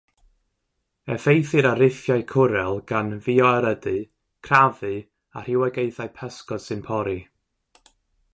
Effeithir 1.15 1.67
ar 1.71 1.79
riffiau 1.81 2.23
cwrel 2.31 2.75
gan 2.93 3.09
fioerydu, 3.27 3.95
crafu, 4.49 4.93
a 5.37 5.45
rhywogaethau 5.47 6.09
pysgod 6.19 6.65
sy'n 6.67 6.83
pori. 6.91 7.19